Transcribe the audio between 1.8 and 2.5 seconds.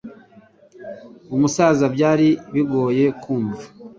byari